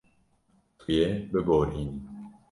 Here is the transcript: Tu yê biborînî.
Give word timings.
Tu 0.79 0.87
yê 0.97 1.07
biborînî. 1.31 1.85